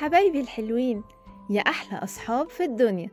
حبايبي 0.00 0.40
الحلوين 0.40 1.02
يا 1.50 1.60
أحلى 1.60 1.98
أصحاب 1.98 2.48
في 2.48 2.64
الدنيا. 2.64 3.10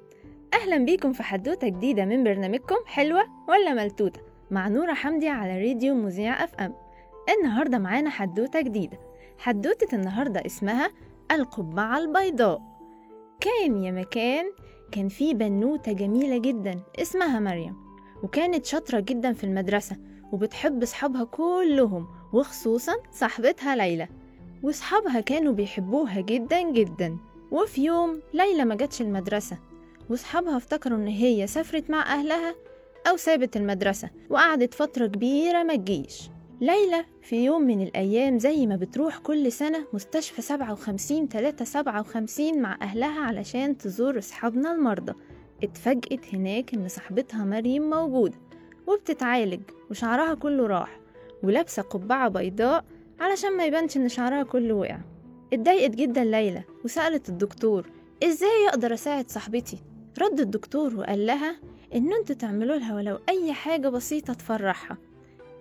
أهلا 0.53 0.77
بيكم 0.77 1.13
في 1.13 1.24
حدوتة 1.24 1.67
جديدة 1.67 2.06
من 2.06 2.24
برنامجكم 2.24 2.75
حلوة 2.85 3.24
ولا 3.50 3.74
ملتوتة 3.74 4.21
مع 4.51 4.67
نورة 4.67 4.93
حمدي 4.93 5.29
على 5.29 5.67
راديو 5.67 5.95
مذيع 5.95 6.43
أف 6.43 6.55
أم. 6.55 6.73
النهاردة 7.37 7.77
معانا 7.77 8.09
حدوتة 8.09 8.61
جديدة. 8.61 9.00
حدوتة 9.38 9.96
النهاردة 9.96 10.46
اسمها 10.46 10.92
القبعة 11.32 11.98
البيضاء. 11.98 12.62
كان 13.40 13.84
يا 13.84 13.92
مكان 13.92 14.46
كان 14.92 15.08
في 15.08 15.34
بنوتة 15.34 15.92
جميلة 15.92 16.38
جدا 16.38 16.80
اسمها 17.02 17.40
مريم 17.40 17.76
وكانت 18.24 18.66
شاطرة 18.66 19.00
جدا 19.00 19.34
في 19.34 19.44
المدرسة 19.44 19.98
وبتحب 20.32 20.86
صحابها 20.86 21.24
كلهم 21.24 22.08
وخصوصا 22.34 22.94
صاحبتها 23.12 23.76
ليلى. 23.76 24.08
وصحابها 24.64 25.20
كانوا 25.20 25.54
بيحبوها 25.54 26.22
جدا 26.22 26.72
جدا. 26.72 27.18
وفي 27.52 27.84
يوم 27.84 28.22
ليلى 28.34 28.66
ما 28.66 28.76
جاتش 28.76 29.02
المدرسة 29.02 29.58
وصحابها 30.09 30.58
افتكروا 30.58 30.98
إن 30.98 31.08
هي 31.08 31.48
سافرت 31.48 31.90
مع 31.90 32.02
أهلها 32.14 32.55
أو 33.09 33.17
سابت 33.17 33.58
المدرسة 33.58 34.09
وقعدت 34.30 34.73
فترة 34.73 35.08
كبيرة 35.08 35.64
ما 35.64 35.76
تجيش. 35.76 36.30
ليلى 36.62 37.05
في 37.22 37.45
يوم 37.45 37.62
من 37.62 37.81
الأيام 37.81 38.40
زي 38.40 38.66
ما 38.67 38.76
بتروح 38.76 39.17
كل 39.17 39.52
سنة 39.52 39.88
مستشفى 39.94 40.41
سبعة 40.41 40.72
وخمسين 40.73 41.30
تلاتة 41.30 41.66
سبعة 41.66 42.00
وخمسين 42.02 42.62
مع 42.62 42.78
أهلها 42.81 43.20
علشان 43.20 43.78
تزور 43.78 44.17
أصحابنا 44.17 44.72
المرضى. 44.72 45.14
اتفاجئت 45.64 46.36
هناك 46.36 46.73
إن 46.73 46.88
صاحبتها 46.88 47.45
مريم 47.45 47.89
موجودة 47.89 48.38
وبتتعالج 48.88 49.62
وشعرها 49.92 50.34
كله 50.34 50.67
راح 50.67 51.00
ولابسة 51.44 51.81
قبعة 51.81 52.30
بيضاء 52.30 52.86
علشان 53.20 53.57
ما 53.57 53.66
يبانش 53.66 53.98
إن 53.98 54.09
شعرها 54.09 54.44
كله 54.44 54.73
وقع. 54.73 54.98
اتضايقت 55.53 55.95
جدا 55.95 56.23
ليلى 56.23 56.63
وسألت 56.85 57.30
الدكتور 57.30 57.89
إزاي 58.23 58.67
أقدر 58.69 58.94
أساعد 58.94 59.30
صاحبتي؟ 59.30 59.78
رد 60.22 60.39
الدكتور 60.39 60.95
وقال 60.95 61.25
لها 61.25 61.55
إن 61.95 62.14
أنتوا 62.14 62.36
تعملوا 62.36 62.75
لها 62.75 62.95
ولو 62.95 63.19
أي 63.30 63.53
حاجة 63.53 63.89
بسيطة 63.89 64.33
تفرحها. 64.33 64.97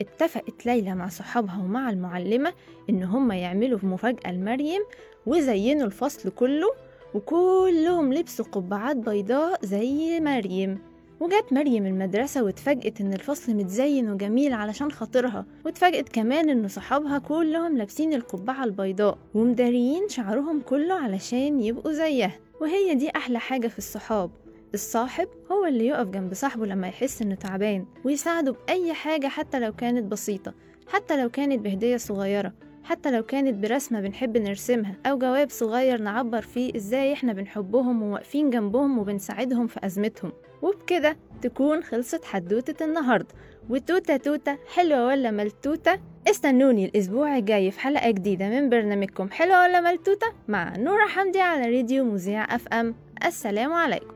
اتفقت 0.01 0.67
ليلى 0.67 0.95
مع 0.95 1.09
صحابها 1.09 1.59
ومع 1.59 1.91
المعلمة 1.91 2.53
إن 2.91 3.03
هم 3.03 3.33
يعملوا 3.33 3.79
مفاجأة 3.83 4.33
لمريم 4.33 4.83
وزينوا 5.27 5.87
الفصل 5.87 6.31
كله 6.31 6.69
وكلهم 7.15 8.13
لبسوا 8.13 8.45
قبعات 8.45 8.97
بيضاء 8.97 9.65
زي 9.65 10.21
مريم. 10.21 10.79
وجات 11.21 11.53
مريم 11.53 11.87
المدرسة 11.87 12.43
واتفاجئت 12.45 13.01
إن 13.01 13.13
الفصل 13.13 13.55
متزين 13.55 14.11
وجميل 14.11 14.53
علشان 14.53 14.93
خاطرها 14.93 15.47
واتفاجئت 15.65 16.09
كمان 16.09 16.51
إن 16.51 16.69
صحابها 16.69 17.19
كلهم 17.19 17.77
لابسين 17.77 18.15
القبعة 18.15 18.65
البيضاء 18.65 19.19
ومداريين 19.35 20.09
شعرهم 20.09 20.61
كله 20.61 20.95
علشان 20.95 21.61
يبقوا 21.61 21.93
زيها. 21.93 22.39
وهي 22.61 22.95
دي 22.95 23.11
أحلى 23.17 23.39
حاجة 23.39 23.69
في 23.69 23.79
الصحاب 23.79 24.31
الصاحب 24.75 25.29
هو 25.53 25.67
اللي 25.67 25.87
يقف 25.87 26.07
جنب 26.09 26.35
صاحبه 26.35 26.67
لما 26.67 26.89
يحس 26.89 27.23
إنه 27.23 27.35
تعبان 27.35 27.87
ويساعده 28.05 28.53
بأي 28.53 28.93
حاجة 28.93 29.27
حتى 29.27 29.61
لو 29.61 29.73
كانت 29.73 30.13
بسيطة 30.13 30.55
حتى 30.89 31.23
لو 31.23 31.29
كانت 31.29 31.61
بهدية 31.61 31.97
صغيرة. 31.97 32.53
حتى 32.87 33.11
لو 33.11 33.23
كانت 33.23 33.55
برسمة 33.55 34.01
بنحب 34.01 34.37
نرسمها 34.37 34.95
أو 35.07 35.19
جواب 35.19 35.51
صغير 35.51 36.01
نعبر 36.01 36.41
فيه 36.41 36.77
إزاي 36.77 37.13
إحنا 37.13 37.33
بنحبهم 37.33 38.03
وواقفين 38.03 38.51
جنبهم 38.51 38.99
وبنساعدهم 38.99 39.67
في 39.67 39.87
أزمتهم. 39.87 40.33
وبكده 40.63 41.17
تكون 41.43 41.83
خلصت 41.83 42.25
حدوتة 42.25 42.85
النهاردة. 42.85 43.35
وتوتة 43.71 44.17
توتة 44.17 44.59
حلوة 44.75 45.07
ولا 45.07 45.31
ملتوتة؟ 45.31 45.99
استنوني 46.31 46.85
الأسبوع 46.85 47.37
الجاي 47.37 47.71
في 47.71 47.81
حلقة 47.81 48.11
جديدة 48.11 48.49
من 48.49 48.69
برنامجكم 48.69 49.31
حلوة 49.31 49.63
ولا 49.63 49.81
ملتوتة؟ 49.81 50.27
مع 50.49 50.77
نورة 50.77 51.07
حمدي 51.07 51.41
على 51.41 51.77
راديو 51.77 52.05
مذيع 52.05 52.55
أف 52.55 52.69
أم. 52.69 52.95
السلام 53.25 53.73
عليكم. 53.73 54.16